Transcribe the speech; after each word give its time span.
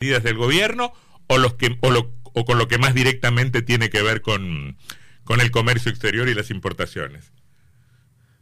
medidas 0.00 0.22
del 0.22 0.38
gobierno 0.38 0.92
o, 1.28 1.36
los 1.36 1.54
que, 1.54 1.76
o, 1.82 1.90
lo, 1.90 2.10
o 2.32 2.44
con 2.46 2.56
lo 2.56 2.68
que 2.68 2.78
más 2.78 2.94
directamente 2.94 3.60
tiene 3.60 3.90
que 3.90 4.02
ver 4.02 4.22
con, 4.22 4.78
con 5.24 5.40
el 5.40 5.50
comercio 5.50 5.90
exterior 5.90 6.26
y 6.28 6.34
las 6.34 6.50
importaciones? 6.50 7.32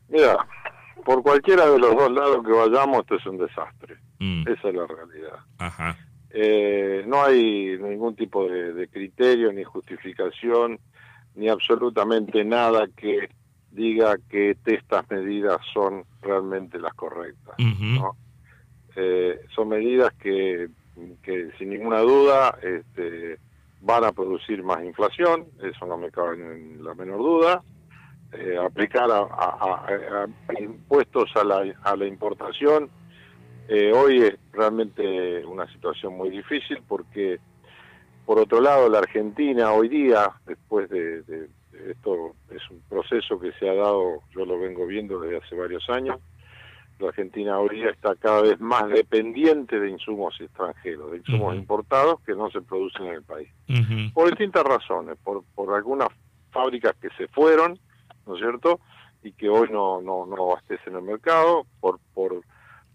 Mira, 0.08 0.36
por 1.04 1.22
cualquiera 1.24 1.68
de 1.68 1.80
los 1.80 1.96
dos 1.96 2.12
lados 2.12 2.44
que 2.46 2.52
vayamos, 2.52 3.00
esto 3.00 3.16
es 3.16 3.26
un 3.26 3.38
desastre. 3.38 3.96
Mm. 4.20 4.42
Esa 4.46 4.68
es 4.68 4.74
la 4.74 4.86
realidad. 4.86 5.38
Ajá. 5.58 5.98
Eh, 6.30 7.02
no 7.08 7.24
hay 7.24 7.76
ningún 7.78 8.14
tipo 8.14 8.48
de, 8.48 8.86
criterio 8.88 9.52
ni 9.52 9.64
justificación 9.64 10.78
ni 11.34 11.48
absolutamente 11.48 12.44
nada 12.44 12.86
que 12.96 13.30
diga 13.72 14.16
que 14.30 14.56
estas 14.64 15.10
medidas 15.10 15.58
son 15.72 16.04
realmente 16.22 16.78
las 16.78 16.94
correctas. 16.94 17.56
Eh, 18.94 19.40
son 19.54 19.68
medidas 19.68 20.12
que 20.14 20.68
que 21.22 21.50
sin 21.58 21.70
ninguna 21.70 22.00
duda 22.00 22.58
este, 22.62 23.38
van 23.80 24.04
a 24.04 24.12
producir 24.12 24.62
más 24.62 24.84
inflación, 24.84 25.46
eso 25.62 25.86
no 25.86 25.96
me 25.96 26.10
cabe 26.10 26.34
en 26.34 26.82
la 26.82 26.94
menor 26.94 27.18
duda. 27.18 27.62
Eh, 28.32 28.58
aplicar 28.58 29.08
a, 29.10 30.26
impuestos 30.60 31.30
a 31.34 31.44
la, 31.44 31.64
a 31.82 31.96
la 31.96 32.06
importación 32.06 32.90
eh, 33.70 33.92
hoy 33.92 34.22
es 34.22 34.34
realmente 34.50 35.44
una 35.44 35.70
situación 35.70 36.16
muy 36.16 36.30
difícil 36.30 36.78
porque, 36.88 37.38
por 38.24 38.38
otro 38.38 38.62
lado, 38.62 38.88
la 38.88 39.00
Argentina 39.00 39.72
hoy 39.72 39.90
día, 39.90 40.32
después 40.46 40.88
de, 40.88 41.22
de 41.22 41.48
esto 41.90 42.34
es 42.50 42.62
un 42.70 42.80
proceso 42.88 43.38
que 43.38 43.52
se 43.52 43.68
ha 43.68 43.74
dado, 43.74 44.22
yo 44.34 44.46
lo 44.46 44.58
vengo 44.58 44.86
viendo 44.86 45.20
desde 45.20 45.36
hace 45.36 45.54
varios 45.54 45.88
años, 45.90 46.18
la 46.98 47.08
Argentina 47.08 47.58
hoy 47.58 47.82
está 47.84 48.14
cada 48.16 48.42
vez 48.42 48.60
más 48.60 48.88
dependiente 48.88 49.78
de 49.78 49.90
insumos 49.90 50.40
extranjeros, 50.40 51.12
de 51.12 51.18
insumos 51.18 51.54
importados 51.54 52.20
que 52.20 52.34
no 52.34 52.50
se 52.50 52.60
producen 52.60 53.06
en 53.06 53.14
el 53.14 53.22
país. 53.22 53.48
Por 54.12 54.28
distintas 54.28 54.64
razones, 54.64 55.16
por, 55.22 55.44
por 55.54 55.74
algunas 55.74 56.08
fábricas 56.50 56.94
que 57.00 57.08
se 57.10 57.28
fueron, 57.28 57.78
¿no 58.26 58.34
es 58.34 58.40
cierto? 58.40 58.80
Y 59.22 59.32
que 59.32 59.48
hoy 59.48 59.68
no, 59.70 60.00
no, 60.00 60.26
no 60.26 60.50
abastecen 60.50 60.94
el 60.96 61.02
mercado, 61.02 61.66
por, 61.80 62.00
por, 62.14 62.42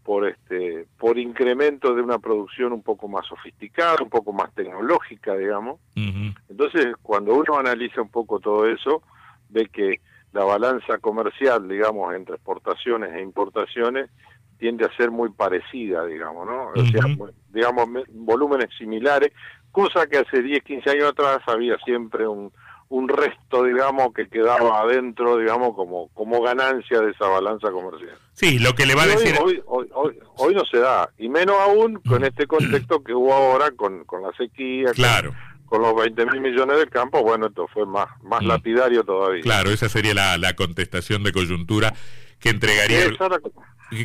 por, 0.03 0.27
este, 0.27 0.85
por 0.97 1.17
incremento 1.17 1.93
de 1.95 2.01
una 2.01 2.19
producción 2.19 2.73
un 2.73 2.83
poco 2.83 3.07
más 3.07 3.25
sofisticada, 3.25 3.97
un 4.01 4.09
poco 4.09 4.33
más 4.33 4.53
tecnológica, 4.53 5.35
digamos. 5.35 5.79
Entonces, 5.95 6.95
cuando 7.01 7.35
uno 7.35 7.57
analiza 7.57 8.01
un 8.01 8.09
poco 8.09 8.39
todo 8.39 8.67
eso, 8.67 9.01
ve 9.49 9.69
que 9.69 10.01
la 10.33 10.43
balanza 10.43 10.97
comercial, 10.97 11.67
digamos, 11.67 12.13
entre 12.15 12.35
exportaciones 12.35 13.13
e 13.13 13.21
importaciones 13.21 14.09
tiende 14.57 14.85
a 14.85 14.95
ser 14.95 15.11
muy 15.11 15.29
parecida, 15.29 16.05
digamos, 16.05 16.47
¿no? 16.47 16.67
O 16.67 16.85
sea, 16.85 17.03
digamos, 17.49 17.87
volúmenes 18.09 18.69
similares, 18.77 19.31
cosa 19.71 20.07
que 20.07 20.17
hace 20.17 20.41
10, 20.41 20.63
15 20.63 20.89
años 20.89 21.09
atrás 21.09 21.39
había 21.47 21.77
siempre 21.85 22.27
un, 22.27 22.51
un 22.89 23.09
resto, 23.09 23.63
digamos, 23.63 24.13
que 24.13 24.27
quedaba 24.27 24.81
adentro, 24.81 25.37
digamos, 25.37 25.75
como, 25.75 26.07
como 26.13 26.41
ganancia 26.41 26.99
de 27.01 27.11
esa 27.11 27.27
balanza 27.27 27.69
comercial. 27.71 28.17
Sí, 28.31 28.57
lo 28.57 28.73
que 28.73 28.85
le 28.85 28.95
va 28.95 29.03
a 29.03 29.07
decir... 29.07 29.35
Hoy, 29.43 29.61
hoy, 29.65 30.17
hoy, 30.37 30.55
no 30.55 30.63
se 30.65 30.79
da, 30.79 31.09
y 31.17 31.29
menos 31.29 31.57
aún 31.59 31.95
con 32.07 32.23
este 32.23 32.47
contexto 32.47 33.03
que 33.03 33.13
hubo 33.13 33.33
ahora 33.33 33.71
con, 33.71 34.03
con 34.05 34.23
la 34.23 34.31
sequía. 34.37 34.91
Claro 34.93 35.33
con 35.73 35.81
los 35.81 35.95
20 35.95 36.27
mil 36.27 36.39
millones 36.39 36.77
del 36.77 36.89
campo, 36.91 37.23
bueno, 37.23 37.47
esto 37.47 37.67
fue 37.73 37.87
más, 37.87 38.07
más 38.21 38.43
mm. 38.43 38.45
lapidario 38.45 39.03
todavía. 39.03 39.41
Claro, 39.41 39.71
esa 39.71 39.89
sería 39.89 40.13
la, 40.13 40.37
la 40.37 40.55
contestación 40.55 41.23
de 41.23 41.31
coyuntura 41.31 41.95
que 42.37 42.49
entregaría, 42.49 43.05
el, 43.05 43.17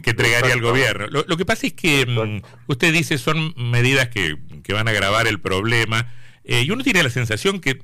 que 0.01 0.09
entregaría 0.09 0.55
el 0.55 0.63
gobierno. 0.63 1.09
Lo, 1.09 1.37
que 1.37 1.45
pasa 1.45 1.67
es 1.67 1.75
que 1.75 2.07
mm, 2.07 2.71
usted 2.71 2.91
dice 2.91 3.19
son 3.19 3.53
medidas 3.55 4.09
que, 4.09 4.39
que, 4.65 4.73
van 4.73 4.89
a 4.89 4.93
agravar 4.93 5.27
el 5.27 5.43
problema 5.43 6.11
eh, 6.43 6.63
y 6.63 6.71
uno 6.71 6.83
tiene 6.83 7.03
la 7.03 7.11
sensación 7.11 7.61
que, 7.61 7.83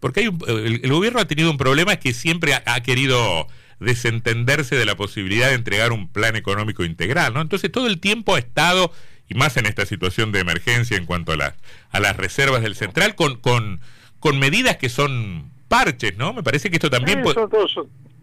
porque 0.00 0.20
hay 0.20 0.30
el, 0.46 0.90
gobierno 0.90 1.20
ha 1.20 1.26
tenido 1.26 1.50
un 1.50 1.58
problema 1.58 1.96
que 1.96 2.14
siempre 2.14 2.54
ha, 2.54 2.80
querido 2.80 3.48
desentenderse 3.80 4.76
de 4.76 4.86
la 4.86 4.96
posibilidad 4.96 5.48
de 5.48 5.56
entregar 5.56 5.92
un 5.92 6.10
plan 6.10 6.36
económico 6.36 6.84
integral, 6.84 7.34
¿no? 7.34 7.42
Entonces 7.42 7.70
todo 7.70 7.86
el 7.86 8.00
tiempo 8.00 8.34
ha 8.34 8.38
estado 8.38 8.92
y 9.28 9.34
más 9.34 9.56
en 9.56 9.66
esta 9.66 9.86
situación 9.86 10.32
de 10.32 10.40
emergencia 10.40 10.96
en 10.96 11.06
cuanto 11.06 11.32
a, 11.32 11.36
las 11.36 11.54
a 11.90 12.00
las 12.00 12.16
reservas 12.16 12.62
del 12.62 12.74
central, 12.74 13.14
con, 13.14 13.36
con, 13.36 13.80
con 14.20 14.38
medidas 14.38 14.76
que 14.76 14.88
son 14.88 15.50
parches, 15.68 16.16
¿no? 16.16 16.32
Me 16.32 16.42
parece 16.42 16.70
que 16.70 16.76
esto 16.76 16.90
también... 16.90 17.24
Sí, 17.24 17.32
son 17.32 17.50
todos, 17.50 17.74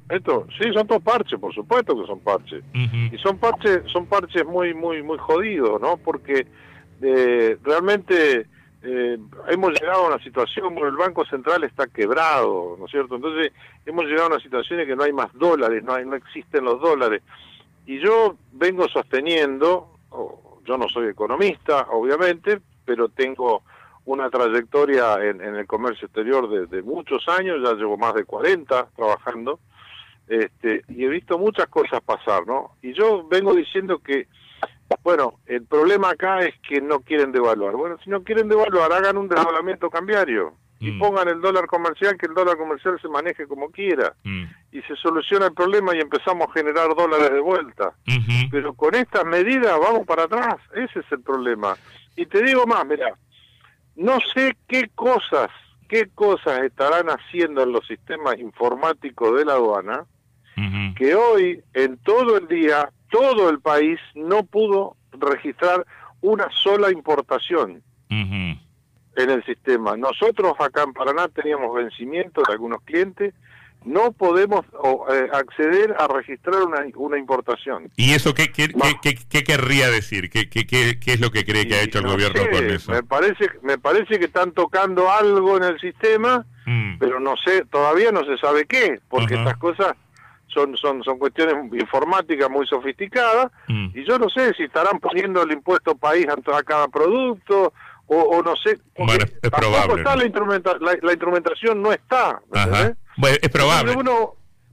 esto, 0.09 0.47
sí, 0.59 0.71
son 0.73 0.87
todos 0.87 1.01
parches, 1.01 1.39
por 1.39 1.53
supuesto 1.53 1.99
que 1.99 2.05
son 2.05 2.19
parches. 2.19 2.63
Y 2.73 3.17
son 3.17 3.37
parches, 3.37 3.81
son 3.91 4.05
parches 4.05 4.45
muy, 4.45 4.73
muy, 4.73 5.01
muy 5.01 5.17
jodidos, 5.17 5.81
¿no? 5.81 5.97
Porque 5.97 6.45
eh, 7.01 7.57
realmente 7.63 8.47
eh, 8.83 9.17
hemos 9.49 9.71
llegado 9.71 10.05
a 10.05 10.07
una 10.09 10.23
situación 10.23 10.75
donde 10.75 10.89
el 10.89 10.97
Banco 10.97 11.25
Central 11.25 11.63
está 11.63 11.87
quebrado, 11.87 12.75
¿no 12.77 12.85
es 12.85 12.91
cierto? 12.91 13.15
Entonces 13.15 13.53
hemos 13.85 14.05
llegado 14.05 14.25
a 14.25 14.35
una 14.35 14.39
situación 14.39 14.81
en 14.81 14.87
que 14.87 14.95
no 14.95 15.03
hay 15.03 15.13
más 15.13 15.33
dólares, 15.33 15.83
no, 15.83 15.93
hay, 15.93 16.05
no 16.05 16.15
existen 16.15 16.65
los 16.65 16.81
dólares. 16.81 17.21
Y 17.85 17.99
yo 17.99 18.35
vengo 18.51 18.87
sosteniendo, 18.89 19.97
yo 20.65 20.77
no 20.77 20.87
soy 20.89 21.07
economista, 21.07 21.87
obviamente, 21.91 22.59
pero 22.85 23.09
tengo 23.09 23.63
una 24.05 24.29
trayectoria 24.29 25.23
en, 25.23 25.41
el 25.41 25.65
comercio 25.65 26.07
exterior 26.07 26.67
de, 26.67 26.81
muchos 26.81 27.27
años, 27.27 27.57
ya 27.63 27.73
llevo 27.73 27.97
más 27.97 28.13
de 28.13 28.25
40 28.25 28.89
trabajando, 28.95 29.59
este, 30.27 30.83
y 30.89 31.05
he 31.05 31.09
visto 31.09 31.37
muchas 31.37 31.67
cosas 31.67 32.01
pasar, 32.01 32.45
¿no? 32.45 32.75
Y 32.81 32.93
yo 32.93 33.25
vengo 33.27 33.53
diciendo 33.53 33.99
que, 33.99 34.27
bueno, 35.03 35.39
el 35.45 35.65
problema 35.65 36.11
acá 36.11 36.39
es 36.39 36.55
que 36.67 36.81
no 36.81 36.99
quieren 36.99 37.31
devaluar. 37.31 37.75
Bueno, 37.75 37.97
si 38.03 38.09
no 38.09 38.23
quieren 38.23 38.47
devaluar, 38.47 38.91
hagan 38.91 39.17
un 39.17 39.27
desdoblamiento 39.27 39.89
cambiario 39.89 40.53
y 40.83 40.91
mm. 40.91 40.99
pongan 40.99 41.29
el 41.29 41.39
dólar 41.39 41.65
comercial, 41.65 42.17
que 42.17 42.25
el 42.25 42.33
dólar 42.33 42.57
comercial 42.57 42.99
se 43.01 43.07
maneje 43.07 43.47
como 43.47 43.71
quiera. 43.71 44.13
Mm. 44.23 44.43
Y 44.73 44.81
se 44.81 44.97
soluciona 44.97 45.45
el 45.45 45.53
problema 45.53 45.95
y 45.95 46.01
empezamos 46.01 46.49
a 46.49 46.51
generar 46.51 46.93
dólares 46.93 47.31
de 47.31 47.39
vuelta. 47.39 47.93
Pero 48.51 48.73
con 48.73 48.93
estas 48.93 49.23
medidas 49.25 49.79
vamos 49.79 50.05
para 50.05 50.23
atrás, 50.23 50.55
ese 50.75 50.99
es 50.99 51.05
el 51.11 51.21
problema. 51.21 51.77
Y 52.17 52.25
te 52.25 52.43
digo 52.43 52.65
más, 52.65 52.85
mira, 52.85 53.17
no 53.95 54.19
sé 54.33 54.57
qué 54.67 54.89
cosas, 54.93 55.49
qué 55.87 56.09
cosas 56.13 56.63
estarán 56.63 57.07
haciendo 57.07 57.63
en 57.63 57.71
los 57.71 57.87
sistemas 57.87 58.37
informáticos 58.39 59.37
de 59.37 59.45
la 59.45 59.53
aduana, 59.53 60.05
que 60.97 61.15
hoy, 61.15 61.63
en 61.73 61.97
todo 61.97 62.37
el 62.37 62.47
día, 62.47 62.89
todo 63.09 63.49
el 63.49 63.59
país 63.59 63.99
no 64.15 64.43
pudo 64.43 64.97
registrar 65.13 65.85
una 66.21 66.47
sola 66.51 66.91
importación 66.91 67.81
en 69.15 69.29
el 69.29 69.43
sistema. 69.45 69.95
Nosotros 69.95 70.53
acá 70.59 70.83
en 70.83 70.93
Paraná 70.93 71.27
teníamos 71.27 71.73
vencimiento 71.75 72.41
de 72.47 72.53
algunos 72.53 72.81
clientes, 72.83 73.33
no 73.85 74.11
podemos 74.13 74.65
eh, 75.11 75.27
acceder 75.33 75.95
a 75.99 76.07
registrar 76.07 76.63
una, 76.63 76.85
una 76.95 77.17
importación. 77.17 77.91
¿Y 77.95 78.13
eso 78.13 78.33
qué, 78.33 78.51
qué, 78.51 78.69
qué, 79.29 79.43
querría 79.43 79.89
decir? 79.89 80.29
¿Qué, 80.29 80.49
qué, 80.49 80.65
qué, 80.65 80.97
es 81.05 81.19
lo 81.19 81.31
que 81.31 81.43
cree 81.43 81.67
que 81.67 81.75
ha 81.75 81.81
hecho 81.81 81.99
el 81.99 82.07
gobierno 82.07 82.41
con 82.49 82.65
eso? 82.65 82.91
Me 82.91 83.03
parece, 83.03 83.49
me 83.61 83.77
parece 83.77 84.19
que 84.19 84.25
están 84.25 84.51
tocando 84.51 85.11
algo 85.11 85.57
en 85.57 85.63
el 85.63 85.79
sistema, 85.79 86.45
mm. 86.65 86.97
pero 86.97 87.19
no 87.19 87.35
sé, 87.43 87.65
todavía 87.65 88.11
no 88.11 88.23
se 88.25 88.37
sabe 88.37 88.65
qué, 88.65 88.99
porque 89.09 89.35
estas 89.35 89.57
cosas 89.57 89.95
son, 90.47 90.77
son, 90.77 91.03
son 91.03 91.17
cuestiones 91.17 91.55
informáticas 91.73 92.49
muy 92.49 92.65
sofisticadas, 92.67 93.51
mm. 93.67 93.89
y 93.95 94.05
yo 94.05 94.17
no 94.17 94.29
sé 94.29 94.53
si 94.53 94.63
estarán 94.63 94.99
poniendo 94.99 95.41
el 95.43 95.51
impuesto 95.51 95.95
país 95.95 96.27
a 96.29 96.63
cada 96.63 96.87
producto, 96.87 97.73
o, 98.07 98.41
no 98.43 98.55
sé, 98.55 98.79
bueno, 98.97 99.25
es 99.41 99.49
probable. 99.49 99.95
Está 99.95 100.15
la, 100.15 101.11
instrumentación 101.13 101.81
no 101.81 101.91
está. 101.91 102.41
Bueno, 103.17 103.37
es 103.41 103.49
probable. 103.49 103.95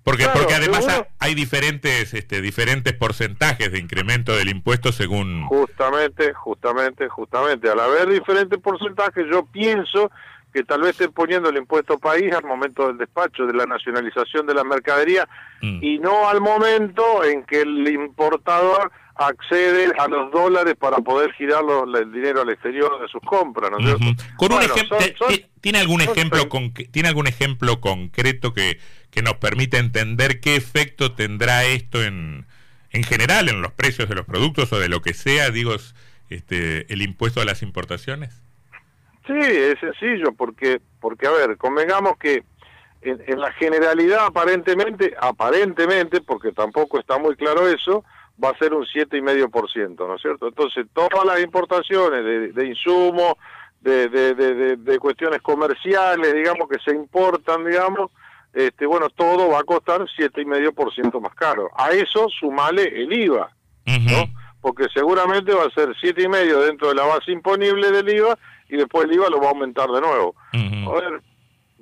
porque, 0.02 0.26
porque 0.32 0.54
además 0.54 1.04
hay 1.18 1.34
diferentes 1.34 2.12
este, 2.12 2.40
diferentes 2.40 2.92
porcentajes 2.94 3.72
de 3.72 3.78
incremento 3.78 4.36
del 4.36 4.48
impuesto 4.48 4.92
según... 4.92 5.46
Justamente, 5.46 6.34
justamente, 6.34 7.08
justamente. 7.08 7.70
Al 7.70 7.80
haber 7.80 8.08
diferentes 8.08 8.58
porcentajes, 8.58 9.26
yo 9.30 9.46
pienso 9.46 10.10
que 10.52 10.64
tal 10.64 10.80
vez 10.82 10.90
estén 10.90 11.12
poniendo 11.12 11.48
el 11.48 11.56
impuesto 11.56 11.98
país 11.98 12.32
al 12.34 12.44
momento 12.44 12.88
del 12.88 12.98
despacho 12.98 13.46
de 13.46 13.54
la 13.54 13.66
nacionalización 13.66 14.46
de 14.46 14.54
la 14.54 14.64
mercadería 14.64 15.28
mm. 15.62 15.78
y 15.82 15.98
no 15.98 16.28
al 16.28 16.40
momento 16.40 17.24
en 17.24 17.44
que 17.44 17.62
el 17.62 17.86
importador 17.88 18.90
accede 19.20 19.92
a 19.98 20.08
los 20.08 20.30
dólares 20.32 20.74
para 20.78 20.98
poder 20.98 21.32
girar 21.34 21.62
el 21.94 22.12
dinero 22.12 22.40
al 22.40 22.48
exterior 22.48 23.00
de 23.00 23.08
sus 23.08 23.20
compras, 23.20 23.70
¿no 23.70 23.76
Con 24.36 24.52
un 24.52 24.62
ejemplo, 24.62 24.96
¿Tiene 25.60 25.78
algún 25.78 26.00
ejemplo 26.00 26.48
con, 26.48 26.72
tiene 26.72 27.08
algún 27.08 27.26
ejemplo 27.26 27.80
concreto 27.80 28.54
que, 28.54 28.78
que 29.10 29.22
nos 29.22 29.34
permita 29.34 29.76
entender 29.76 30.40
qué 30.40 30.56
efecto 30.56 31.12
tendrá 31.12 31.64
esto 31.64 32.02
en, 32.02 32.46
en 32.92 33.04
general 33.04 33.50
en 33.50 33.60
los 33.60 33.72
precios 33.72 34.08
de 34.08 34.14
los 34.14 34.24
productos 34.24 34.72
o 34.72 34.78
de 34.78 34.88
lo 34.88 35.02
que 35.02 35.12
sea, 35.12 35.50
digo, 35.50 35.74
este, 36.30 36.90
el 36.92 37.02
impuesto 37.02 37.42
a 37.42 37.44
las 37.44 37.62
importaciones? 37.62 38.42
Sí, 39.26 39.38
es 39.38 39.78
sencillo, 39.80 40.32
porque, 40.32 40.80
porque 40.98 41.26
a 41.26 41.30
ver, 41.30 41.58
convengamos 41.58 42.16
que 42.18 42.42
en, 43.02 43.40
la 43.40 43.52
generalidad 43.52 44.26
aparentemente, 44.26 45.14
aparentemente, 45.20 46.20
porque 46.20 46.52
tampoco 46.52 46.98
está 46.98 47.18
muy 47.18 47.36
claro 47.36 47.68
eso, 47.68 48.04
va 48.42 48.50
a 48.50 48.58
ser 48.58 48.74
un 48.74 48.84
7,5%, 48.84 50.06
¿no 50.06 50.14
es 50.14 50.22
cierto? 50.22 50.48
Entonces, 50.48 50.86
todas 50.92 51.24
las 51.24 51.40
importaciones 51.40 52.24
de, 52.24 52.52
de 52.52 52.66
insumos, 52.66 53.34
de, 53.80 54.08
de, 54.08 54.76
de, 54.76 54.98
cuestiones 54.98 55.40
comerciales, 55.40 56.34
digamos, 56.34 56.68
que 56.68 56.78
se 56.84 56.94
importan, 56.94 57.64
digamos, 57.64 58.10
este, 58.52 58.84
bueno, 58.84 59.08
todo 59.10 59.48
va 59.48 59.60
a 59.60 59.64
costar 59.64 60.00
7,5% 60.02 61.20
más 61.20 61.34
caro. 61.34 61.70
A 61.76 61.90
eso 61.90 62.28
sumale 62.28 62.82
el 62.82 63.12
IVA, 63.12 63.50
¿no? 63.86 64.24
Porque 64.60 64.86
seguramente 64.92 65.54
va 65.54 65.64
a 65.64 65.70
ser 65.70 65.88
7,5% 65.90 66.66
dentro 66.66 66.88
de 66.88 66.94
la 66.94 67.04
base 67.04 67.32
imponible 67.32 67.90
del 67.90 68.08
IVA 68.08 68.38
y 68.68 68.76
después 68.76 69.04
el 69.04 69.14
IVA 69.14 69.30
lo 69.30 69.40
va 69.40 69.46
a 69.46 69.50
aumentar 69.50 69.88
de 69.90 70.00
nuevo. 70.00 70.34
A 70.52 70.92
ver, 71.00 71.22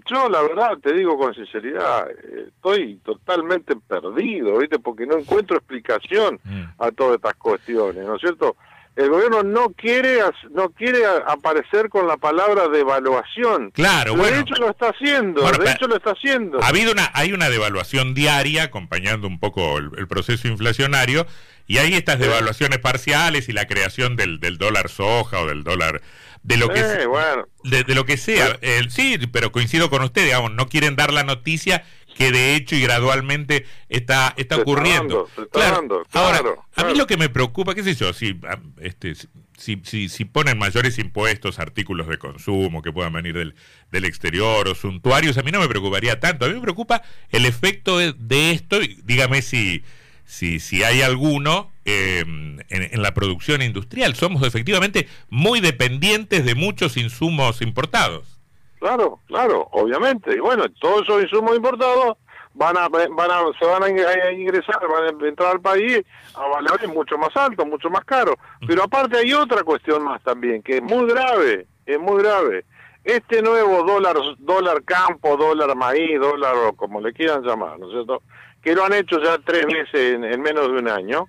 yo 0.09 0.29
la 0.29 0.43
verdad 0.43 0.79
te 0.83 0.93
digo 0.95 1.19
con 1.19 1.35
sinceridad, 1.35 2.11
eh, 2.11 2.47
estoy 2.49 2.97
totalmente 3.05 3.77
perdido, 3.77 4.59
¿viste? 4.59 4.79
Porque 4.79 5.07
no 5.07 5.19
encuentro 5.19 5.57
explicación 5.57 6.41
mm. 6.45 6.63
a 6.79 6.91
todas 6.91 7.17
estas 7.17 7.35
cuestiones, 7.35 8.07
¿no 8.07 8.17
es 8.17 8.21
cierto? 8.21 8.57
el 8.99 9.11
gobierno 9.11 9.45
no 9.45 9.71
quiere 9.71 10.19
no 10.51 10.71
quiere 10.71 11.03
aparecer 11.07 11.89
con 11.89 12.09
la 12.09 12.17
palabra 12.17 12.67
devaluación. 12.67 13.71
Claro, 13.71 14.17
bueno. 14.17 14.37
De 14.37 14.43
hecho 14.43 14.55
lo 14.57 14.71
está 14.71 14.89
haciendo, 14.89 15.49
de 15.53 15.71
hecho 15.71 15.87
lo 15.87 15.97
está 15.97 16.11
haciendo. 16.11 16.61
Ha 16.61 16.67
habido 16.67 16.91
una 16.91 17.09
hay 17.15 17.33
una 17.33 17.49
devaluación 17.49 18.13
diaria 18.13 18.65
acompañando 18.65 19.29
un 19.29 19.39
poco 19.39 19.79
el, 19.79 20.09
proceso 20.09 20.49
inflacionario 20.49 21.29
y 21.69 21.79
hay 21.79 21.95
estas 21.95 22.19
devaluaciones 22.19 22.81
parciales 22.81 23.49
y 23.49 23.53
la 23.53 23.67
creación 23.67 24.17
del, 24.17 24.41
del 24.41 24.59
dólar 24.59 24.89
soja 24.89 25.43
o 25.43 25.47
del 25.47 25.63
dólar 25.63 26.03
de 26.49 26.57
lo 26.57 26.71
que 26.71 26.83
de, 26.83 27.95
lo 27.95 28.07
que 28.07 28.17
sea. 28.17 28.59
sí, 28.89 29.19
pero 29.31 29.53
coincido 29.53 29.91
con 29.91 30.03
usted, 30.03 30.25
digamos, 30.25 30.53
no 30.53 30.67
quieren 30.67 30.97
dar 30.97 31.13
la 31.13 31.23
noticia 31.23 31.85
que 32.17 32.33
de 32.33 32.57
hecho 32.57 32.75
y 32.75 32.81
gradualmente 32.81 33.67
está, 33.91 34.33
está 34.39 34.57
ocurriendo. 34.57 35.29
claro. 35.53 36.05
Ahora, 36.13 36.41
a 36.75 36.85
mí 36.85 36.95
lo 36.97 37.07
que 37.07 37.19
me 37.19 37.29
preocupa, 37.29 37.75
qué 37.75 37.85
sé 37.85 37.95
yo, 37.95 38.15
si, 38.15 38.41
este, 38.81 39.15
si, 39.59 39.83
si, 39.85 40.09
si 40.09 40.25
ponen 40.25 40.57
mayores 40.59 40.99
impuestos, 40.99 41.59
artículos 41.59 42.09
de 42.09 42.17
consumo 42.17 42.81
que 42.81 42.93
puedan 42.93 43.13
venir 43.13 43.35
del, 43.35 43.55
del 43.93 44.07
exterior 44.07 44.69
o 44.69 44.75
suntuarios, 44.75 45.37
a 45.37 45.43
mí 45.43 45.53
no 45.53 45.61
me 45.61 45.69
preocuparía 45.69 46.19
tanto. 46.19 46.47
A 46.47 46.49
mí 46.49 46.55
me 46.55 46.63
preocupa 46.63 47.03
el 47.29 47.45
efecto 47.45 47.99
de, 47.99 48.51
esto, 48.53 48.79
dígame 49.05 49.43
si, 49.43 49.85
si, 50.25 50.61
si 50.61 50.83
hay 50.83 51.03
alguno 51.03 51.71
em, 51.89 52.61
en, 52.69 52.89
en, 52.93 53.03
la 53.03 53.13
producción 53.15 53.63
industrial. 53.63 54.15
Somos 54.15 54.47
efectivamente 54.47 55.09
muy 55.29 55.61
dependientes 55.61 56.45
de 56.45 56.55
muchos 56.55 56.97
insumos 56.97 57.63
importados. 57.63 58.39
Claro, 58.79 59.21
claro, 59.27 59.69
obviamente. 59.73 60.35
Y 60.35 60.41
bueno, 60.41 60.65
todos 60.81 61.03
esos 61.03 61.23
insumos 61.23 61.57
importados 61.57 62.17
van 62.59 62.77
a, 62.77 62.89
van 62.89 63.31
a, 63.31 63.41
se 63.59 63.65
van 63.65 63.83
a 63.85 64.33
ingresar, 64.33 64.81
van 64.89 65.05
a 65.05 65.29
entrar 65.29 65.53
al 65.53 65.61
país 65.61 66.03
a 66.35 66.47
valores 66.47 66.89
mucho 66.89 67.17
más 67.17 67.35
altos, 67.37 67.67
mucho 67.67 67.89
más 67.89 68.05
caros. 68.05 68.35
Pero 68.67 68.83
aparte 68.83 69.19
hay 69.19 69.33
otra 69.33 69.63
cuestión 69.63 70.03
más 70.03 70.23
también, 70.23 70.63
que 70.63 70.79
es 70.79 70.83
muy 70.83 71.07
grave, 71.07 71.67
es 71.87 72.01
muy 72.01 72.21
grave. 72.23 72.65
Este 73.05 73.43
nuevo 73.43 73.85
dólar, 73.85 74.17
dólar 74.39 74.83
campo, 74.85 75.37
dólar 75.37 75.75
maíz, 75.77 76.21
dólar 76.21 76.75
como 76.77 77.01
le 77.01 77.13
quieran 77.13 77.43
llamar, 77.43 77.79
¿no 77.79 77.87
es 77.87 77.93
cierto? 77.93 78.23
Que 78.61 78.75
lo 78.75 78.85
han 78.85 78.93
hecho 78.93 79.23
ya 79.23 79.39
tres 79.39 79.65
meses 79.67 80.15
en, 80.15 80.43
menos 80.43 80.67
de 80.67 80.79
un 80.79 80.89
año. 80.89 81.27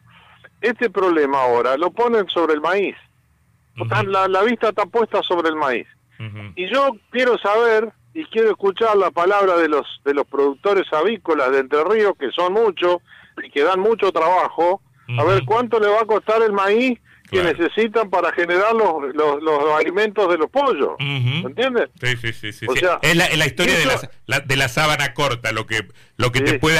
Este 0.61 0.89
problema 0.89 1.41
ahora 1.41 1.77
lo 1.77 1.91
ponen 1.91 2.27
sobre 2.29 2.53
el 2.53 2.61
maíz. 2.61 2.95
la, 4.07 4.27
la 4.27 4.43
vista 4.43 4.69
está 4.69 4.85
puesta 4.85 5.21
sobre 5.23 5.49
el 5.49 5.55
maíz. 5.55 5.87
Y 6.55 6.67
yo 6.67 6.89
quiero 7.11 7.37
saber 7.37 7.93
y 8.13 8.25
quiero 8.25 8.49
escuchar 8.49 8.97
la 8.97 9.09
palabra 9.09 9.55
de 9.55 9.69
los 9.69 10.01
de 10.03 10.13
los 10.13 10.27
productores 10.27 10.91
avícolas 10.91 11.51
de 11.51 11.59
Entre 11.59 11.81
Ríos, 11.85 12.13
que 12.19 12.29
son 12.31 12.51
muchos 12.53 12.97
y 13.41 13.49
que 13.49 13.63
dan 13.63 13.79
mucho 13.79 14.11
trabajo, 14.11 14.81
a 15.17 15.23
ver 15.23 15.43
cuánto 15.45 15.79
le 15.79 15.87
va 15.87 16.01
a 16.01 16.05
costar 16.05 16.41
el 16.41 16.51
maíz 16.51 16.99
que 17.29 17.43
necesitan 17.43 18.09
para 18.09 18.31
generar 18.33 18.73
los, 18.73 19.13
los, 19.15 19.75
alimentos 19.79 20.29
de 20.29 20.37
los 20.37 20.49
pollos. 20.49 20.91
¿Entiendes? 20.99 21.89
Sí, 22.01 22.17
sí, 22.17 22.33
sí. 22.33 22.53
sí, 22.53 22.65
es, 23.01 23.15
la, 23.15 23.29
la, 23.35 23.45
historia 23.45 23.77
de, 23.77 23.85
la, 24.25 24.39
de 24.39 24.55
la 24.55 24.67
sábana 24.67 25.13
corta, 25.13 25.51
lo 25.51 25.65
que, 25.65 25.87
lo 26.17 26.31
que 26.31 26.41
te, 26.41 26.59
puede 26.59 26.79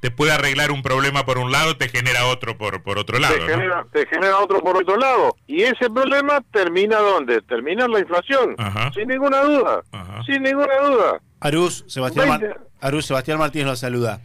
te 0.00 0.10
puede 0.10 0.32
arreglar 0.32 0.70
un 0.70 0.82
problema 0.82 1.24
por 1.24 1.38
un 1.38 1.50
lado, 1.50 1.76
te 1.76 1.88
genera 1.88 2.26
otro 2.26 2.56
por, 2.56 2.82
por 2.82 2.98
otro 2.98 3.18
lado. 3.18 3.34
Te, 3.34 3.40
genera, 3.40 3.86
te 3.92 4.06
genera 4.06 4.38
otro 4.38 4.60
por 4.60 4.76
otro 4.76 4.96
lado. 4.96 5.36
Y 5.46 5.62
ese 5.62 5.90
problema 5.90 6.40
termina 6.52 6.98
¿dónde? 6.98 7.40
Termina 7.42 7.86
en 7.86 7.92
la 7.92 8.00
inflación. 8.00 8.56
Sin 8.94 9.08
ninguna 9.08 9.42
duda. 9.42 9.82
Sin 10.26 10.42
ninguna 10.42 10.78
duda. 10.80 11.20
Arús, 11.40 11.84
Sebastián, 11.86 12.54
Arús, 12.80 13.06
Sebastián 13.06 13.38
Martínez 13.38 13.66
lo 13.66 13.76
saluda. 13.76 14.20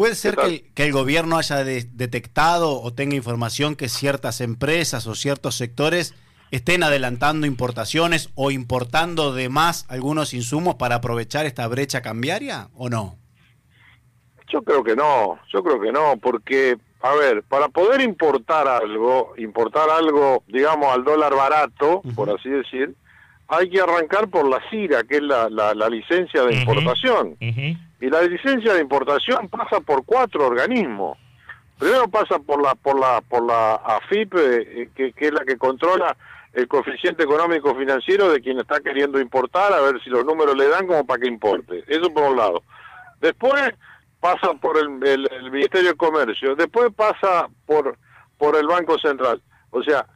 ¿Puede 0.00 0.14
ser 0.14 0.34
que, 0.34 0.82
el 0.82 0.92
gobierno 0.92 1.36
haya 1.36 1.62
detectado 1.62 2.80
o 2.80 2.90
tenga 2.90 3.16
información 3.16 3.76
que 3.76 3.90
ciertas 3.90 4.40
empresas 4.40 5.06
o 5.06 5.14
ciertos 5.14 5.56
sectores 5.56 6.14
estén 6.50 6.82
adelantando 6.82 7.46
importaciones 7.46 8.30
o 8.34 8.50
importando 8.50 9.34
de 9.34 9.50
más 9.50 9.84
algunos 9.90 10.32
insumos 10.32 10.76
para 10.76 10.94
aprovechar 10.94 11.44
esta 11.44 11.68
brecha 11.68 12.00
cambiaria 12.00 12.68
o 12.72 12.88
no? 12.88 13.18
Yo 14.48 14.62
creo 14.62 14.82
que 14.82 14.96
no, 14.96 15.38
yo 15.52 15.62
creo 15.62 15.78
que 15.78 15.92
no, 15.92 16.16
porque, 16.16 16.78
a 17.02 17.14
ver, 17.16 17.42
para 17.42 17.68
poder 17.68 18.00
importar 18.00 18.68
algo, 18.68 19.34
importar 19.36 19.90
algo, 19.90 20.44
digamos, 20.48 20.94
al 20.94 21.04
dólar 21.04 21.34
barato, 21.34 22.00
por 22.16 22.30
así 22.30 22.48
decir, 22.48 22.94
hay 23.48 23.68
que 23.68 23.82
arrancar 23.82 24.30
por 24.30 24.48
la 24.48 24.62
CIRA, 24.70 25.04
que 25.04 25.16
es 25.16 25.22
la, 25.22 25.50
la, 25.50 25.88
licencia 25.90 26.42
de 26.44 26.54
importación. 26.54 27.36
Y 28.00 28.08
la 28.08 28.22
licencia 28.22 28.72
de 28.72 28.80
importación 28.80 29.48
pasa 29.48 29.80
por 29.80 30.04
cuatro 30.04 30.46
organismos. 30.46 31.18
Primero 31.78 32.08
pasa 32.08 32.38
por 32.38 32.62
la 32.62 32.74
por 32.74 32.98
la 32.98 33.20
por 33.20 33.42
la 33.42 33.74
AFIP, 33.74 34.34
eh, 34.36 34.90
que, 34.94 35.14
es 35.16 35.32
la 35.32 35.44
que 35.44 35.58
controla 35.58 36.16
el 36.52 36.66
coeficiente 36.66 37.22
económico 37.22 37.74
financiero 37.74 38.30
de 38.30 38.40
quien 38.40 38.58
está 38.58 38.80
queriendo 38.80 39.20
importar, 39.20 39.72
a 39.72 39.80
ver 39.80 40.02
si 40.02 40.10
los 40.10 40.24
números 40.24 40.56
le 40.56 40.68
dan 40.68 40.86
como 40.86 41.06
para 41.06 41.20
que 41.20 41.28
importe. 41.28 41.84
Eso 41.86 42.12
por 42.12 42.30
un 42.30 42.36
lado. 42.36 42.62
Después 43.20 43.74
pasa 44.18 44.52
por 44.54 44.78
el, 44.78 44.90
Ministerio 45.50 45.90
de 45.90 45.96
Comercio, 45.96 46.54
después 46.56 46.92
pasa 46.94 47.48
por 47.66 47.96
por 48.38 48.56
el 48.56 48.66
Banco 48.66 48.98
Central. 48.98 49.42
O 49.70 49.82
sea, 49.82 50.06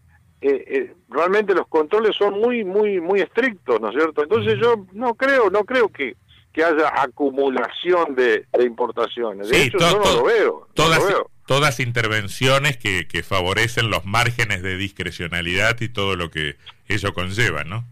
eh, 0.40 0.64
eh, 0.66 0.94
realmente 1.08 1.54
los 1.54 1.66
controles 1.68 2.16
son 2.16 2.40
muy 2.40 2.64
muy 2.64 3.00
muy 3.00 3.20
estrictos, 3.20 3.78
¿no 3.80 3.90
es 3.90 3.94
cierto? 3.94 4.22
Entonces 4.22 4.58
yo 4.58 4.86
no 4.92 5.14
creo 5.14 5.50
no 5.50 5.64
creo 5.64 5.90
que 5.90 6.16
que 6.54 6.64
haya 6.64 6.88
acumulación 7.02 8.14
de, 8.14 8.46
importaciones. 8.60 9.48
De 9.48 9.64
hecho, 9.64 9.78
yo 9.78 9.98
no 9.98 10.12
lo 10.12 10.24
veo. 10.24 10.68
Todas, 10.72 11.02
todas 11.46 11.80
intervenciones 11.80 12.76
que, 12.76 13.08
que 13.08 13.24
favorecen 13.24 13.90
los 13.90 14.06
márgenes 14.06 14.62
de 14.62 14.76
discrecionalidad 14.76 15.80
y 15.80 15.88
todo 15.88 16.14
lo 16.14 16.30
que 16.30 16.56
ello 16.88 17.12
conlleva, 17.12 17.64
¿no? 17.64 17.84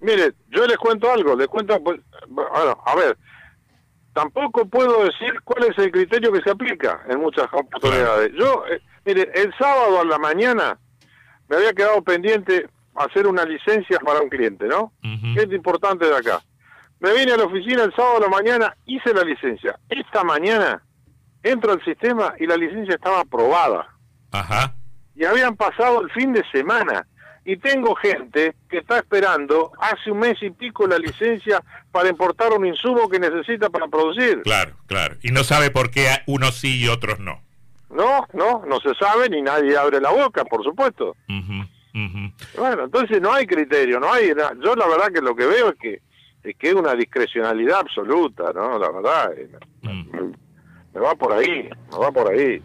Mire, 0.00 0.32
yo 0.48 0.66
les 0.66 0.78
cuento 0.78 1.12
algo, 1.12 1.36
les 1.36 1.46
cuento, 1.46 1.78
pues, 1.84 2.00
bueno, 2.28 2.82
a 2.84 2.94
ver, 2.96 3.18
tampoco 4.14 4.66
puedo 4.66 5.04
decir 5.04 5.34
cuál 5.44 5.64
es 5.64 5.78
el 5.78 5.92
criterio 5.92 6.32
que 6.32 6.40
se 6.40 6.50
aplica 6.50 7.02
en 7.10 7.20
muchas 7.20 7.46
oportunidades. 7.52 8.32
Yo, 8.34 8.64
eh, 8.66 8.80
mire, 9.04 9.30
el 9.34 9.52
sábado 9.58 10.00
a 10.00 10.04
la 10.06 10.18
mañana 10.18 10.78
me 11.48 11.56
había 11.56 11.74
quedado 11.74 12.02
pendiente 12.02 12.66
hacer 12.94 13.26
una 13.26 13.44
licencia 13.44 13.98
para 13.98 14.20
un 14.20 14.30
cliente, 14.30 14.66
¿no? 14.66 14.92
es 15.02 15.52
importante 15.52 16.06
de 16.06 16.16
acá. 16.16 16.40
Me 17.00 17.12
vine 17.12 17.32
a 17.32 17.36
la 17.36 17.44
oficina 17.44 17.84
el 17.84 17.94
sábado 17.94 18.16
a 18.18 18.20
la 18.20 18.28
mañana, 18.28 18.76
hice 18.86 19.12
la 19.12 19.22
licencia. 19.22 19.78
Esta 19.88 20.24
mañana 20.24 20.82
entro 21.42 21.72
al 21.72 21.84
sistema 21.84 22.34
y 22.38 22.46
la 22.46 22.56
licencia 22.56 22.94
estaba 22.94 23.20
aprobada. 23.20 23.88
Ajá. 24.32 24.74
Y 25.14 25.24
habían 25.24 25.56
pasado 25.56 26.02
el 26.02 26.10
fin 26.10 26.32
de 26.32 26.44
semana. 26.50 27.06
Y 27.44 27.58
tengo 27.58 27.94
gente 27.94 28.56
que 28.68 28.78
está 28.78 28.98
esperando 28.98 29.70
hace 29.78 30.10
un 30.10 30.18
mes 30.18 30.36
y 30.42 30.50
pico 30.50 30.86
la 30.88 30.98
licencia 30.98 31.62
para 31.92 32.08
importar 32.08 32.52
un 32.52 32.66
insumo 32.66 33.08
que 33.08 33.20
necesita 33.20 33.70
para 33.70 33.86
producir. 33.86 34.42
Claro, 34.42 34.72
claro. 34.86 35.14
Y 35.22 35.30
no 35.30 35.44
sabe 35.44 35.70
por 35.70 35.92
qué 35.92 36.08
unos 36.26 36.56
sí 36.56 36.82
y 36.82 36.88
otros 36.88 37.20
no. 37.20 37.40
No, 37.88 38.26
no, 38.32 38.64
no 38.66 38.80
se 38.80 38.92
sabe 38.96 39.28
ni 39.28 39.42
nadie 39.42 39.76
abre 39.76 40.00
la 40.00 40.10
boca, 40.10 40.44
por 40.44 40.64
supuesto. 40.64 41.14
Bueno, 42.58 42.84
entonces 42.84 43.22
no 43.22 43.32
hay 43.32 43.46
criterio, 43.46 44.00
no 44.00 44.12
hay. 44.12 44.32
Yo 44.62 44.74
la 44.74 44.88
verdad 44.88 45.12
que 45.14 45.22
lo 45.22 45.36
que 45.36 45.46
veo 45.46 45.68
es 45.68 45.76
que 45.78 46.02
es 46.46 46.56
que 46.56 46.68
es 46.68 46.74
una 46.74 46.94
discrecionalidad 46.94 47.80
absoluta, 47.80 48.52
¿no? 48.54 48.78
La 48.78 48.90
verdad, 48.90 49.32
eh, 49.36 49.50
mm. 49.82 50.32
me, 50.94 51.00
va 51.00 51.14
por 51.16 51.32
ahí, 51.32 51.68
me 51.90 51.98
va 51.98 52.12
por 52.12 52.32
ahí. 52.32 52.62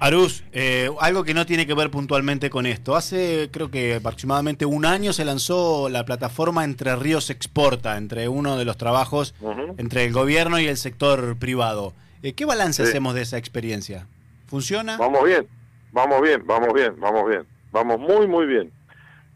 Arús, 0.00 0.44
eh, 0.52 0.88
algo 1.00 1.24
que 1.24 1.34
no 1.34 1.44
tiene 1.44 1.66
que 1.66 1.74
ver 1.74 1.90
puntualmente 1.90 2.50
con 2.50 2.66
esto. 2.66 2.96
Hace, 2.96 3.50
creo 3.52 3.70
que 3.70 3.96
aproximadamente 3.96 4.64
un 4.64 4.86
año 4.86 5.12
se 5.12 5.24
lanzó 5.24 5.88
la 5.88 6.04
plataforma 6.04 6.64
Entre 6.64 6.94
Ríos 6.96 7.30
Exporta, 7.30 7.96
entre 7.96 8.28
uno 8.28 8.56
de 8.56 8.64
los 8.64 8.76
trabajos 8.76 9.34
entre 9.76 10.06
el 10.06 10.12
gobierno 10.12 10.60
y 10.60 10.66
el 10.66 10.76
sector 10.76 11.36
privado. 11.38 11.92
Eh, 12.22 12.32
¿Qué 12.32 12.44
balance 12.44 12.82
hacemos 12.82 13.14
de 13.14 13.22
esa 13.22 13.38
experiencia? 13.38 14.06
¿Funciona? 14.46 14.96
Vamos 14.96 15.24
bien, 15.24 15.46
vamos 15.92 16.22
bien, 16.22 16.46
vamos 16.46 16.72
bien, 16.72 16.94
vamos 16.98 17.28
bien. 17.28 17.42
Vamos 17.70 17.98
muy, 18.00 18.26
muy 18.26 18.46
bien 18.46 18.72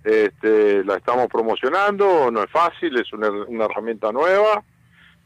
este, 0.05 0.85
la 0.85 0.97
estamos 0.97 1.29
promocionando, 1.29 2.31
no 2.31 2.43
es 2.43 2.51
fácil, 2.51 2.99
es 2.99 3.13
una, 3.13 3.65
herramienta 3.65 4.13
nueva 4.13 4.63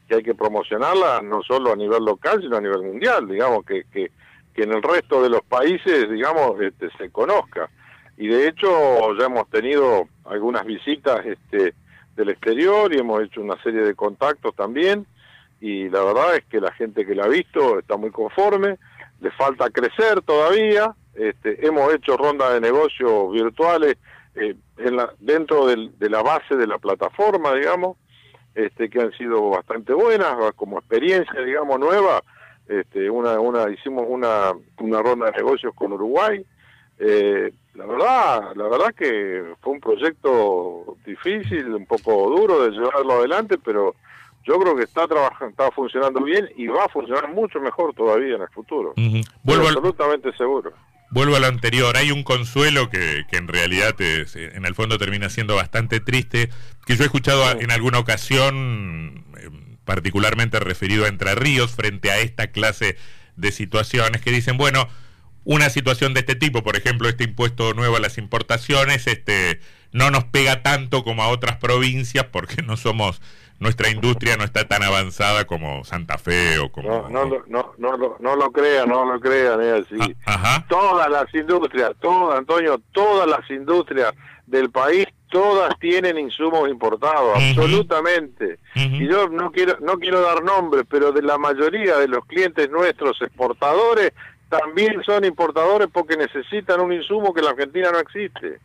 que 0.07 0.15
hay 0.15 0.23
que 0.23 0.35
promocionarla 0.35 1.21
no 1.21 1.41
solo 1.43 1.73
a 1.73 1.75
nivel 1.75 2.05
local, 2.05 2.41
sino 2.41 2.57
a 2.57 2.61
nivel 2.61 2.81
mundial, 2.81 3.27
digamos 3.27 3.65
que, 3.65 3.83
que, 3.91 4.11
que 4.53 4.63
en 4.63 4.71
el 4.71 4.81
resto 4.81 5.21
de 5.21 5.29
los 5.29 5.41
países, 5.43 6.09
digamos, 6.09 6.61
este, 6.61 6.89
se 6.97 7.09
conozca. 7.09 7.69
Y 8.17 8.27
de 8.27 8.47
hecho 8.47 9.13
ya 9.19 9.25
hemos 9.25 9.49
tenido 9.49 10.07
algunas 10.25 10.65
visitas 10.65 11.25
este, 11.25 11.73
del 12.15 12.29
exterior 12.29 12.93
y 12.93 12.99
hemos 12.99 13.21
hecho 13.21 13.41
una 13.41 13.61
serie 13.61 13.81
de 13.81 13.95
contactos 13.95 14.55
también 14.55 15.05
y 15.59 15.89
la 15.89 16.03
verdad 16.03 16.35
es 16.35 16.45
que 16.45 16.61
la 16.61 16.71
gente 16.71 17.05
que 17.05 17.15
la 17.15 17.25
ha 17.25 17.27
visto 17.27 17.79
está 17.79 17.97
muy 17.97 18.11
conforme, 18.11 18.77
le 19.21 19.31
falta 19.31 19.69
crecer 19.69 20.21
todavía, 20.21 20.93
este, 21.15 21.65
hemos 21.65 21.91
hecho 21.93 22.15
rondas 22.15 22.53
de 22.53 22.61
negocios 22.61 23.31
virtuales 23.31 23.97
eh, 24.39 24.55
en 24.77 24.95
la, 24.95 25.13
dentro 25.19 25.67
de 25.67 26.09
la 26.09 26.21
base 26.21 26.55
de 26.55 26.67
la 26.67 26.77
plataforma, 26.77 27.53
digamos, 27.53 27.97
este, 28.55 28.89
que 28.89 29.01
han 29.01 29.11
sido 29.13 29.49
bastante 29.49 29.93
buenas, 29.93 30.35
como 30.55 30.79
experiencia, 30.79 31.41
digamos, 31.41 31.79
nueva, 31.79 32.23
este, 32.67 33.09
una, 33.09 33.39
una, 33.39 33.69
hicimos 33.69 34.05
una, 34.07 34.53
una 34.79 35.01
ronda 35.01 35.27
de 35.27 35.33
negocios 35.33 35.73
con 35.75 35.93
Uruguay, 35.93 36.43
eh, 36.99 37.53
la 37.75 37.85
verdad, 37.85 38.55
la 38.55 38.67
verdad 38.67 38.95
que 38.95 39.53
fue 39.61 39.73
un 39.73 39.79
proyecto 39.79 40.97
difícil, 41.05 41.73
un 41.73 41.85
poco 41.85 42.29
duro 42.29 42.63
de 42.63 42.71
llevarlo 42.71 43.13
adelante, 43.13 43.57
pero 43.63 43.93
yo 44.43 44.57
creo 44.59 44.75
que 44.75 44.83
está 44.83 45.07
trabajando, 45.07 45.51
está 45.51 45.71
funcionando 45.71 46.23
bien 46.23 46.49
y 46.55 46.67
va 46.67 46.85
a 46.85 46.89
funcionar 46.89 47.31
mucho 47.31 47.59
mejor 47.59 47.93
todavía 47.93 48.35
en 48.35 48.41
el 48.41 48.49
futuro. 48.49 48.93
Vuelvo 49.43 49.67
absolutamente 49.67 50.35
seguro. 50.35 50.71
Vuelvo 51.17 51.35
a 51.35 51.39
lo 51.39 51.47
anterior, 51.47 51.97
hay 51.97 52.11
un 52.11 52.21
consuelo 52.21 52.91
que, 52.91 53.25
que 53.27 53.37
en 53.37 53.47
realidad 53.47 53.95
en 53.99 54.65
el 54.65 54.75
fondo 54.75 54.99
termina 54.99 55.31
siendo 55.31 55.55
bastante 55.55 55.99
triste, 55.99 56.51
que 56.85 56.95
yo 56.95 57.01
he 57.01 57.05
escuchado 57.07 57.59
en 57.59 57.71
alguna 57.71 57.97
ocasión, 57.97 59.25
eh, 59.39 59.49
particularmente 59.83 60.59
referido 60.59 61.05
a 61.05 61.07
Entre 61.07 61.33
Ríos, 61.33 61.71
frente 61.71 62.11
a 62.11 62.19
esta 62.19 62.51
clase 62.51 62.97
de 63.35 63.51
situaciones 63.51 64.21
que 64.21 64.31
dicen, 64.31 64.57
bueno, 64.57 64.89
una 65.43 65.71
situación 65.71 66.13
de 66.13 66.19
este 66.19 66.35
tipo, 66.35 66.61
por 66.61 66.75
ejemplo, 66.75 67.09
este 67.09 67.23
impuesto 67.23 67.73
nuevo 67.73 67.95
a 67.95 67.99
las 67.99 68.19
importaciones, 68.19 69.07
este, 69.07 69.59
no 69.91 70.11
nos 70.11 70.25
pega 70.25 70.61
tanto 70.61 71.03
como 71.03 71.23
a 71.23 71.29
otras 71.29 71.57
provincias 71.57 72.25
porque 72.31 72.61
no 72.61 72.77
somos 72.77 73.21
nuestra 73.59 73.89
industria 73.89 74.37
no 74.37 74.43
está 74.43 74.67
tan 74.67 74.83
avanzada 74.83 75.45
como 75.45 75.83
Santa 75.83 76.17
Fe 76.17 76.59
o 76.59 76.71
como... 76.71 77.09
No, 77.09 77.25
no, 77.25 77.43
no, 77.47 77.73
no, 77.77 78.17
no, 78.19 78.35
lo 78.35 78.51
crean, 78.51 78.89
no 78.89 79.05
lo 79.05 79.19
crean, 79.19 79.61
es 79.61 79.85
así. 79.85 80.15
Ah, 80.25 80.63
todas 80.69 81.09
las 81.09 81.33
industrias, 81.33 81.91
todas, 81.99 82.39
Antonio, 82.39 82.79
todas 82.91 83.27
las 83.27 83.49
industrias 83.49 84.13
del 84.45 84.69
país, 84.69 85.07
todas 85.29 85.77
tienen 85.79 86.17
insumos 86.17 86.69
importados, 86.69 87.35
absolutamente. 87.35 88.59
Y 88.75 89.07
yo 89.07 89.27
no 89.29 89.51
quiero, 89.51 89.77
no 89.81 89.97
quiero 89.97 90.21
dar 90.21 90.43
nombres, 90.43 90.85
pero 90.89 91.11
de 91.11 91.21
la 91.21 91.37
mayoría 91.37 91.97
de 91.97 92.07
los 92.07 92.25
clientes 92.25 92.69
nuestros 92.69 93.21
exportadores 93.21 94.13
también 94.49 95.03
son 95.05 95.25
importadores 95.25 95.89
porque 95.91 96.15
necesitan 96.15 96.79
un 96.79 96.93
insumo 96.93 97.33
que 97.33 97.41
en 97.41 97.45
la 97.45 97.51
Argentina 97.51 97.91
no 97.91 97.99
existe. 97.99 98.59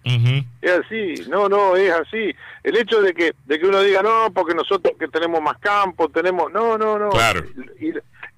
Es 0.61 0.73
así, 0.73 1.29
no, 1.29 1.49
no, 1.49 1.77
es 1.77 1.93
así. 1.93 2.33
El 2.63 2.77
hecho 2.77 3.01
de 3.01 3.13
que, 3.13 3.33
de 3.47 3.59
que 3.59 3.67
uno 3.67 3.83
diga, 3.83 4.03
no, 4.03 4.33
porque 4.33 4.55
nosotros 4.55 4.95
que 4.99 5.09
tenemos 5.09 5.43
más 5.43 5.59
campo, 5.59 6.09
tenemos, 6.09 6.53
no, 6.53 6.79
no, 6.79 6.99
no. 6.99 7.11
Claro. 7.11 7.45
Y, 7.81 7.93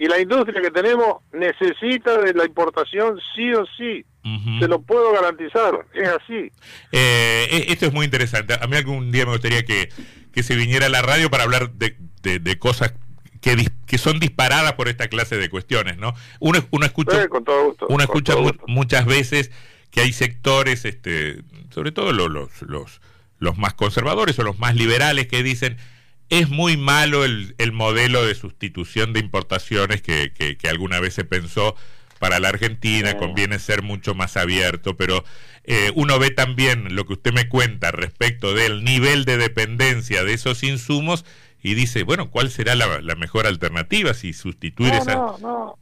la 0.06 0.20
industria 0.20 0.60
que 0.60 0.70
tenemos 0.70 1.22
necesita 1.32 2.18
de 2.18 2.34
la 2.34 2.44
importación 2.44 3.18
sí 3.34 3.52
o 3.52 3.64
sí. 3.76 4.04
Se 4.58 4.68
lo 4.68 4.80
puedo 4.80 5.12
garantizar, 5.12 5.84
es 5.92 6.08
así. 6.08 6.50
Eh, 6.92 7.46
e, 7.50 7.66
esto 7.68 7.86
es 7.86 7.92
muy 7.92 8.06
interesante. 8.06 8.54
A 8.54 8.66
mí 8.66 8.76
algún 8.76 9.12
día 9.12 9.26
me 9.26 9.32
gustaría 9.32 9.64
que, 9.64 9.90
que 10.32 10.42
se 10.42 10.56
viniera 10.56 10.86
a 10.86 10.88
la 10.88 11.02
radio 11.02 11.30
para 11.30 11.44
hablar 11.44 11.72
de, 11.72 11.96
de, 12.22 12.38
de 12.38 12.58
cosas 12.58 12.94
que, 13.86 13.98
son 13.98 14.18
disparadas 14.18 14.72
por 14.72 14.88
esta 14.88 15.08
clase 15.08 15.36
de 15.36 15.50
cuestiones, 15.50 15.98
¿no? 15.98 16.14
Uno, 16.40 16.66
uno 16.70 16.86
escucha, 16.86 17.26
uno 17.88 18.02
escucha 18.02 18.34
muchas 18.66 19.04
veces 19.04 19.50
que 19.90 20.00
hay 20.00 20.12
sectores, 20.12 20.84
este, 20.84 21.42
sobre 21.70 21.92
todo 21.92 22.12
los, 22.12 22.28
los, 22.62 23.00
los, 23.38 23.58
más 23.58 23.74
conservadores 23.74 24.38
o 24.38 24.42
los 24.42 24.58
más 24.58 24.74
liberales, 24.74 25.26
que 25.26 25.42
dicen 25.42 25.76
es 26.30 26.48
muy 26.48 26.78
malo 26.78 27.24
el, 27.24 27.54
el 27.58 27.72
modelo 27.72 28.24
de 28.24 28.34
sustitución 28.34 29.12
de 29.12 29.20
importaciones 29.20 30.00
que, 30.00 30.32
que, 30.32 30.68
alguna 30.68 30.98
vez 30.98 31.12
se 31.12 31.24
pensó 31.24 31.76
para 32.18 32.40
la 32.40 32.48
Argentina, 32.48 33.18
conviene 33.18 33.58
ser 33.58 33.82
mucho 33.82 34.14
más 34.14 34.38
abierto, 34.38 34.96
pero 34.96 35.22
eh, 35.64 35.92
uno 35.94 36.18
ve 36.18 36.30
también 36.30 36.96
lo 36.96 37.04
que 37.04 37.12
usted 37.12 37.34
me 37.34 37.48
cuenta 37.48 37.90
respecto 37.90 38.54
del 38.54 38.84
nivel 38.84 39.26
de 39.26 39.36
dependencia 39.36 40.24
de 40.24 40.32
esos 40.32 40.62
insumos 40.62 41.26
y 41.64 41.74
dice, 41.74 42.04
bueno, 42.04 42.30
¿cuál 42.30 42.50
será 42.50 42.74
la, 42.74 43.14
mejor 43.16 43.46
alternativa 43.46 44.12
si 44.12 44.34
sustituir 44.34 44.92
no, 44.92 44.98
esa... 44.98 45.14
No, 45.14 45.38
no, 45.40 45.78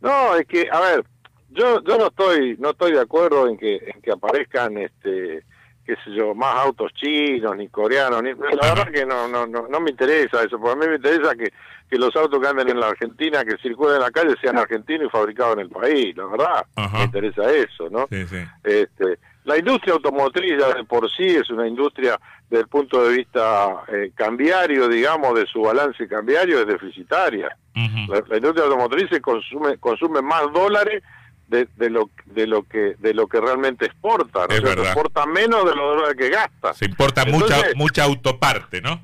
no, 0.00 0.36
es 0.36 0.46
que, 0.48 0.68
a 0.70 0.80
ver, 0.80 1.04
yo, 1.50 1.80
yo 1.84 1.96
no 1.96 2.08
estoy 2.08 2.56
no 2.58 2.70
estoy 2.70 2.92
de 2.92 3.00
acuerdo 3.00 3.48
en 3.48 3.56
que, 3.56 3.76
en 3.76 4.02
que 4.02 4.10
aparezcan, 4.10 4.76
este 4.76 5.44
qué 5.84 5.94
sé 6.04 6.12
yo, 6.12 6.34
más 6.34 6.56
autos 6.56 6.92
chinos, 6.94 7.56
ni 7.56 7.68
coreanos, 7.68 8.20
ni, 8.20 8.30
la 8.30 8.74
verdad 8.74 8.90
que 8.92 9.06
no, 9.06 9.28
no, 9.28 9.46
no, 9.46 9.68
no 9.68 9.80
me 9.80 9.92
interesa 9.92 10.42
eso, 10.42 10.58
porque 10.58 10.72
a 10.72 10.76
mí 10.76 10.88
me 10.88 10.96
interesa 10.96 11.36
que, 11.36 11.52
que 11.88 11.96
los 11.96 12.14
autos 12.16 12.40
que 12.40 12.48
anden 12.48 12.68
en 12.68 12.80
la 12.80 12.88
Argentina, 12.88 13.44
que 13.44 13.56
circulen 13.58 13.94
en 13.94 14.02
la 14.02 14.10
calle, 14.10 14.34
sean 14.40 14.58
argentinos 14.58 15.06
y 15.06 15.10
fabricados 15.10 15.54
en 15.54 15.60
el 15.60 15.70
país, 15.70 16.16
la 16.16 16.26
verdad, 16.26 16.66
me 16.92 17.04
interesa 17.04 17.48
eso, 17.52 17.88
¿no? 17.88 18.08
Sí, 18.10 18.26
sí. 18.26 18.38
Este, 18.64 19.20
la 19.46 19.56
industria 19.56 19.94
automotriz 19.94 20.58
ya 20.58 20.74
de 20.74 20.84
por 20.84 21.08
sí 21.10 21.24
es 21.24 21.48
una 21.50 21.66
industria 21.66 22.20
desde 22.50 22.62
el 22.62 22.68
punto 22.68 23.02
de 23.04 23.16
vista 23.16 23.84
eh, 23.88 24.10
cambiario, 24.14 24.88
digamos, 24.88 25.38
de 25.38 25.46
su 25.46 25.62
balance 25.62 26.06
cambiario, 26.08 26.60
es 26.60 26.66
deficitaria. 26.66 27.56
la, 27.74 28.36
industria 28.36 28.64
automotriz 28.64 29.08
consume, 29.20 29.78
consume 29.78 30.20
más 30.20 30.52
dólares 30.52 31.02
de, 31.46 31.68
de, 31.76 31.90
lo 31.90 32.10
de 32.24 32.46
lo 32.48 32.64
que 32.64 32.96
de 32.98 33.14
lo 33.14 33.28
que 33.28 33.40
realmente 33.40 33.86
exporta, 33.86 34.46
¿no? 34.48 34.54
exporta 34.54 35.26
menos 35.26 35.64
de 35.64 35.76
los 35.76 35.96
dólares 35.96 36.16
que 36.18 36.28
gasta. 36.28 36.74
Se 36.74 36.86
importa 36.86 37.24
mucha 37.24 37.56
mucha 37.76 38.02
autoparte, 38.02 38.80
¿no? 38.80 39.00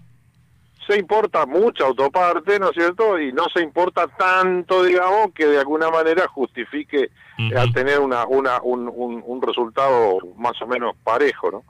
Se 0.88 0.99
importa 0.99 1.46
mucha 1.46 1.84
autoparte, 1.84 2.58
¿no 2.58 2.70
es 2.70 2.75
cierto? 2.75 3.16
Y 3.20 3.32
no 3.32 3.44
se 3.54 3.62
importa 3.62 4.08
tanto, 4.08 4.82
digamos, 4.82 5.32
que 5.32 5.46
de 5.46 5.61
alguna 5.61 5.88
manera 5.90 6.26
justifique 6.26 7.11
al 7.56 7.72
tener 7.72 8.00
una, 8.00 8.26
una, 8.26 8.61
un, 8.62 8.88
un, 8.88 9.42
resultado 9.42 10.18
más 10.37 10.61
o 10.62 10.66
menos 10.66 10.94
parejo, 11.02 11.50
¿no? 11.50 11.64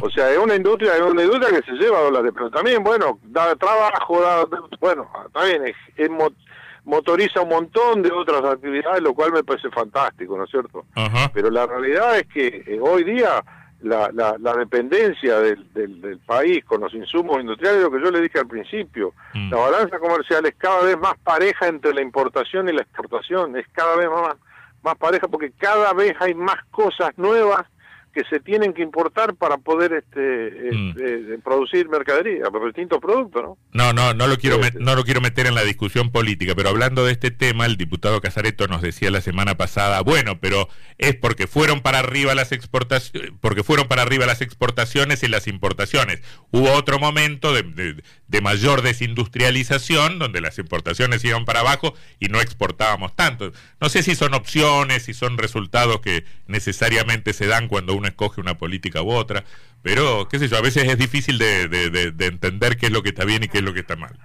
O 0.00 0.10
sea, 0.10 0.30
es 0.30 0.38
una 0.38 0.54
industria, 0.54 0.94
es 0.94 1.02
una 1.02 1.22
industria 1.22 1.50
que 1.50 1.66
se 1.66 1.76
lleva 1.76 2.00
dólares, 2.00 2.32
pero 2.34 2.50
también, 2.50 2.82
bueno, 2.82 3.18
da 3.24 3.54
trabajo, 3.56 4.20
da, 4.20 4.46
bueno, 4.80 5.08
también 5.32 5.74
es, 5.96 6.10
motoriza 6.84 7.42
un 7.42 7.48
montón 7.48 8.02
de 8.02 8.12
otras 8.12 8.44
actividades, 8.44 9.02
lo 9.02 9.12
cual 9.12 9.32
me 9.32 9.42
parece 9.42 9.68
fantástico, 9.70 10.36
¿no 10.36 10.44
es 10.44 10.50
cierto? 10.50 10.84
Pero 11.32 11.50
la 11.50 11.66
realidad 11.66 12.18
es 12.18 12.26
que 12.28 12.62
eh, 12.66 12.78
hoy 12.80 13.04
día 13.04 13.42
la, 13.82 14.10
la, 14.12 14.36
la 14.38 14.54
dependencia 14.54 15.38
del, 15.40 15.72
del, 15.72 16.18
país 16.26 16.64
con 16.64 16.80
los 16.80 16.94
insumos 16.94 17.40
industriales, 17.40 17.82
lo 17.82 17.90
que 17.90 18.00
yo 18.00 18.10
le 18.10 18.20
dije 18.20 18.38
al 18.38 18.46
principio, 18.46 19.12
mm. 19.34 19.50
la 19.50 19.58
balanza 19.58 19.98
comercial 19.98 20.46
es 20.46 20.54
cada 20.56 20.82
vez 20.82 20.98
más 20.98 21.16
pareja 21.18 21.68
entre 21.68 21.92
la 21.92 22.00
importación 22.00 22.68
y 22.68 22.72
la 22.72 22.82
exportación, 22.82 23.56
es 23.56 23.66
cada 23.72 23.96
vez 23.96 24.08
más 24.08 24.36
más 24.86 24.96
pareja 24.96 25.26
porque 25.26 25.50
cada 25.50 25.92
vez 25.92 26.14
hay 26.20 26.32
más 26.34 26.64
cosas 26.70 27.10
nuevas 27.16 27.66
que 28.16 28.24
se 28.30 28.40
tienen 28.40 28.72
que 28.72 28.80
importar 28.80 29.34
para 29.34 29.58
poder 29.58 29.92
este, 29.92 30.72
mm. 30.72 30.88
este 30.96 31.38
producir 31.44 31.86
mercadería, 31.90 32.44
para 32.50 32.64
distintos 32.64 32.98
productos, 32.98 33.42
¿no? 33.42 33.58
No, 33.74 33.92
no, 33.92 34.14
no 34.14 34.26
lo 34.26 34.38
quiero 34.38 34.58
no 34.80 34.94
lo 34.94 35.04
quiero 35.04 35.20
meter 35.20 35.46
en 35.46 35.54
la 35.54 35.64
discusión 35.64 36.10
política, 36.10 36.54
pero 36.54 36.70
hablando 36.70 37.04
de 37.04 37.12
este 37.12 37.30
tema, 37.30 37.66
el 37.66 37.76
diputado 37.76 38.22
Casareto 38.22 38.68
nos 38.68 38.80
decía 38.80 39.10
la 39.10 39.20
semana 39.20 39.58
pasada, 39.58 40.00
bueno, 40.00 40.40
pero 40.40 40.70
es 40.96 41.14
porque 41.14 41.46
fueron 41.46 41.82
para 41.82 41.98
arriba 41.98 42.34
las 42.34 42.52
exportaciones, 42.52 43.32
porque 43.42 43.62
fueron 43.62 43.86
para 43.86 44.00
arriba 44.00 44.24
las 44.24 44.40
exportaciones 44.40 45.22
y 45.22 45.28
las 45.28 45.46
importaciones. 45.46 46.22
Hubo 46.52 46.72
otro 46.72 46.98
momento 46.98 47.52
de, 47.52 48.02
de 48.28 48.40
mayor 48.40 48.80
desindustrialización 48.80 50.18
donde 50.18 50.40
las 50.40 50.58
importaciones 50.58 51.22
iban 51.22 51.44
para 51.44 51.60
abajo 51.60 51.92
y 52.18 52.28
no 52.28 52.40
exportábamos 52.40 53.14
tanto. 53.14 53.52
No 53.78 53.90
sé 53.90 54.02
si 54.02 54.14
son 54.14 54.32
opciones, 54.32 55.02
si 55.02 55.12
son 55.12 55.36
resultados 55.36 56.00
que 56.00 56.24
necesariamente 56.46 57.34
se 57.34 57.46
dan 57.46 57.68
cuando 57.68 57.94
uno 57.94 58.05
escoge 58.08 58.40
una 58.40 58.58
política 58.58 59.02
u 59.02 59.10
otra, 59.10 59.44
pero 59.82 60.28
qué 60.28 60.38
sé 60.38 60.48
yo, 60.48 60.56
a 60.56 60.62
veces 60.62 60.84
es 60.84 60.98
difícil 60.98 61.38
de, 61.38 61.68
de, 61.68 62.26
entender 62.26 62.76
qué 62.76 62.86
es 62.86 62.92
lo 62.92 63.02
que 63.02 63.10
está 63.10 63.24
bien 63.24 63.44
y 63.44 63.48
qué 63.48 63.58
es 63.58 63.64
lo 63.64 63.72
que 63.72 63.80
está 63.80 63.96
mal. 63.96 64.18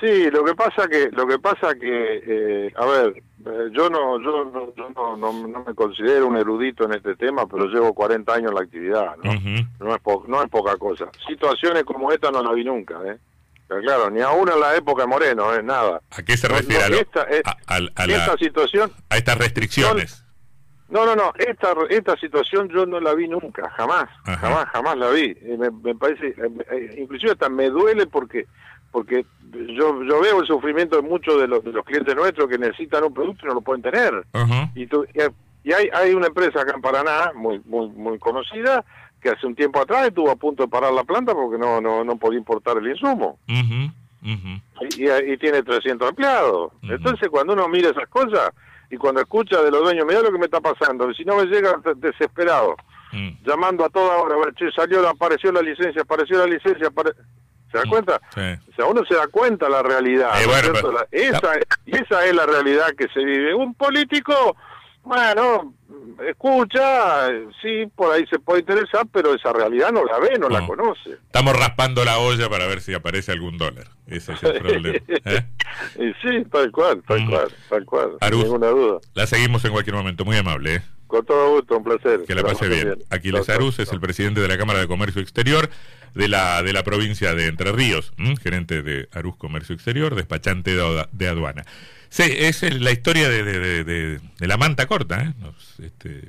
Sí, 0.00 0.30
lo 0.30 0.44
que 0.44 0.54
pasa 0.54 0.88
que 0.88 1.08
lo 1.12 1.26
que 1.26 1.38
pasa 1.38 1.74
que 1.76 2.22
eh, 2.26 2.72
a 2.76 2.84
ver, 2.84 3.22
eh, 3.46 3.70
yo 3.72 3.88
no 3.88 4.20
yo, 4.20 4.44
no, 4.44 4.74
yo 4.74 4.90
no, 4.90 5.16
no, 5.16 5.64
me 5.64 5.74
considero 5.74 6.26
un 6.26 6.36
erudito 6.36 6.84
en 6.84 6.94
este 6.94 7.16
tema, 7.16 7.46
pero 7.46 7.66
llevo 7.66 7.94
40 7.94 8.34
años 8.34 8.50
en 8.50 8.54
la 8.54 8.62
actividad, 8.62 9.16
¿no? 9.22 9.32
no, 9.32 9.94
es 9.94 10.28
no 10.28 10.42
es 10.42 10.50
poca 10.50 10.76
cosa. 10.76 11.06
Situaciones 11.26 11.84
como 11.84 12.12
esta 12.12 12.30
no 12.30 12.42
la 12.42 12.52
vi 12.52 12.64
nunca, 12.64 12.96
¿eh? 13.06 13.18
claro, 13.82 14.10
ni 14.10 14.20
aún 14.20 14.48
en 14.48 14.60
la 14.60 14.76
época 14.76 15.02
de 15.02 15.08
Moreno, 15.08 15.54
¿eh? 15.54 15.62
Nada. 15.62 16.00
¿A 16.10 16.22
qué 16.22 16.36
se 16.36 16.48
refiere? 16.48 16.84
a, 16.84 18.04
esta 18.04 18.36
situación. 18.38 18.92
A 19.08 19.16
estas 19.16 19.38
restricciones. 19.38 20.23
No, 20.88 21.06
no, 21.06 21.16
no, 21.16 21.32
esta, 21.38 21.74
esta 21.88 22.16
situación 22.16 22.68
yo 22.68 22.84
no 22.84 23.00
la 23.00 23.14
vi 23.14 23.26
nunca, 23.26 23.70
jamás, 23.70 24.04
jamás, 24.24 24.66
jamás 24.66 24.96
la 24.98 25.10
vi. 25.10 25.34
Me, 25.58 25.70
me 25.70 25.94
parece, 25.94 26.28
eh, 26.28 26.50
eh, 26.70 26.96
inclusive 26.98 27.32
hasta 27.32 27.48
me 27.48 27.70
duele 27.70 28.06
porque 28.06 28.46
porque 28.94 29.26
yo, 29.50 30.04
yo 30.04 30.20
veo 30.20 30.40
el 30.40 30.46
sufrimiento 30.46 30.94
de 30.94 31.02
muchos 31.02 31.40
de 31.40 31.48
los, 31.48 31.64
de 31.64 31.72
los 31.72 31.84
clientes 31.84 32.14
nuestros 32.14 32.48
que 32.48 32.58
necesitan 32.58 33.02
un 33.02 33.12
producto 33.12 33.44
y 33.44 33.48
no 33.48 33.54
lo 33.54 33.60
pueden 33.60 33.82
tener. 33.82 34.24
Y, 34.76 34.84
y 35.64 35.72
hay, 35.72 35.88
hay 35.92 36.14
una 36.14 36.28
empresa 36.28 36.60
acá 36.60 36.74
en 36.76 36.80
Paraná, 36.80 37.32
muy, 37.34 37.60
muy, 37.64 37.88
muy 37.88 38.20
conocida, 38.20 38.84
que 39.20 39.30
hace 39.30 39.48
un 39.48 39.56
tiempo 39.56 39.80
atrás 39.80 40.06
estuvo 40.06 40.30
a 40.30 40.36
punto 40.36 40.62
de 40.62 40.68
parar 40.68 40.92
la 40.92 41.02
planta 41.02 41.34
porque 41.34 41.58
no, 41.58 41.80
no, 41.80 42.04
no 42.04 42.16
podía 42.16 42.38
importar 42.38 42.76
el 42.76 42.86
insumo. 42.86 43.36
Y, 44.96 45.10
y, 45.10 45.36
tiene 45.38 45.62
300 45.64 46.10
empleados. 46.10 46.72
Entonces, 46.82 47.28
cuando 47.30 47.54
uno 47.54 47.68
mira 47.68 47.90
esas 47.90 48.08
cosas 48.08 48.50
y 48.90 48.96
cuando 48.96 49.20
escucha 49.20 49.62
de 49.62 49.70
los 49.70 49.82
dueños, 49.82 50.04
mira 50.06 50.20
lo 50.20 50.32
que 50.32 50.38
me 50.38 50.46
está 50.46 50.60
pasando, 50.60 51.12
si 51.14 51.24
no 51.24 51.36
me 51.36 51.44
llega 51.46 51.80
desesperado, 51.96 52.76
mm. 53.12 53.44
llamando 53.44 53.84
a 53.84 53.88
toda 53.88 54.16
hora, 54.16 54.36
che, 54.56 54.70
salió, 54.72 55.06
apareció 55.08 55.52
la 55.52 55.62
licencia, 55.62 56.02
apareció 56.02 56.38
la 56.38 56.46
licencia, 56.46 56.90
¿Se 57.70 57.78
da 57.78 57.84
mm. 57.86 57.90
cuenta? 57.90 58.20
O 58.36 58.74
sea, 58.76 58.86
uno 58.86 59.04
se 59.04 59.14
da 59.14 59.26
cuenta 59.26 59.68
la 59.68 59.82
realidad. 59.82 60.30
Eh, 61.10 61.28
esa, 61.28 61.54
esa 61.86 62.26
es 62.26 62.34
la 62.34 62.46
realidad 62.46 62.86
que 62.96 63.08
se 63.08 63.24
vive. 63.24 63.52
Un 63.52 63.74
político, 63.74 64.56
bueno, 65.02 65.74
escucha, 66.28 67.28
sí, 67.62 67.86
por 67.94 68.12
ahí 68.12 68.26
se 68.26 68.38
puede 68.38 68.60
interesar, 68.60 69.06
pero 69.12 69.34
esa 69.34 69.52
realidad 69.52 69.92
no 69.92 70.04
la 70.04 70.18
ve, 70.18 70.38
no, 70.38 70.48
la 70.48 70.66
conoce. 70.66 71.10
Estamos 71.10 71.56
raspando 71.56 72.04
la 72.04 72.18
olla 72.18 72.48
para 72.48 72.66
ver 72.66 72.80
si 72.80 72.94
aparece 72.94 73.32
algún 73.32 73.58
dólar. 73.58 73.88
Ese 74.06 74.32
es 74.32 74.42
el 74.42 74.58
problema. 74.60 74.98
¿eh? 75.08 75.46
sí, 76.22 76.44
tal 76.50 76.70
cual, 76.70 77.02
tal 77.06 77.20
mm. 77.22 77.30
cual, 77.30 77.48
tal 77.68 77.84
cual. 77.84 78.10
ninguna 78.30 78.68
duda. 78.68 78.98
La 79.14 79.26
seguimos 79.26 79.64
en 79.64 79.72
cualquier 79.72 79.96
momento. 79.96 80.24
Muy 80.24 80.36
amable. 80.36 80.76
¿eh? 80.76 80.82
Con 81.06 81.24
todo 81.24 81.56
gusto, 81.56 81.76
un 81.78 81.84
placer. 81.84 82.24
Que 82.26 82.34
la 82.34 82.42
pase 82.42 82.68
bien. 82.68 82.98
Aquiles 83.10 83.48
Arús 83.48 83.78
es 83.78 83.92
el 83.92 84.00
presidente 84.00 84.40
de 84.40 84.48
la 84.48 84.58
Cámara 84.58 84.80
de 84.80 84.88
Comercio 84.88 85.20
Exterior 85.20 85.68
de 86.14 86.28
la, 86.28 86.62
de 86.62 86.72
la 86.72 86.82
provincia 86.82 87.34
de 87.34 87.46
Entre 87.46 87.72
Ríos, 87.72 88.12
gerente 88.40 88.82
de 88.82 89.08
Arús 89.12 89.36
Comercio 89.36 89.74
Exterior, 89.74 90.14
despachante 90.14 90.74
de, 91.12 91.28
aduana. 91.28 91.64
Sí, 92.14 92.22
es 92.22 92.62
la 92.80 92.92
historia 92.92 93.28
de, 93.28 93.42
de, 93.82 94.20
la 94.38 94.56
manta 94.56 94.86
corta, 94.86 95.20
¿eh? 95.20 95.34
este, 95.84 96.28